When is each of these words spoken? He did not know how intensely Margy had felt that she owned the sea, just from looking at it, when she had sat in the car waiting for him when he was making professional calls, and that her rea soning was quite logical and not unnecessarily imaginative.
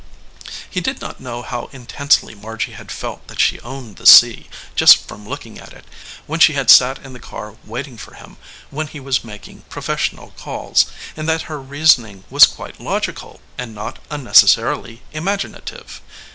He 0.67 0.81
did 0.81 0.99
not 0.99 1.19
know 1.21 1.43
how 1.43 1.69
intensely 1.71 2.33
Margy 2.33 2.71
had 2.71 2.91
felt 2.91 3.27
that 3.27 3.39
she 3.39 3.59
owned 3.59 3.97
the 3.97 4.07
sea, 4.07 4.49
just 4.75 5.07
from 5.07 5.29
looking 5.29 5.59
at 5.59 5.73
it, 5.73 5.85
when 6.25 6.39
she 6.39 6.53
had 6.53 6.71
sat 6.71 6.97
in 7.05 7.13
the 7.13 7.19
car 7.19 7.55
waiting 7.63 7.99
for 7.99 8.15
him 8.15 8.37
when 8.71 8.87
he 8.87 8.99
was 8.99 9.23
making 9.23 9.61
professional 9.69 10.31
calls, 10.39 10.87
and 11.15 11.29
that 11.29 11.43
her 11.43 11.61
rea 11.61 11.83
soning 11.83 12.23
was 12.31 12.47
quite 12.47 12.79
logical 12.81 13.41
and 13.59 13.75
not 13.75 13.99
unnecessarily 14.09 15.03
imaginative. 15.11 16.01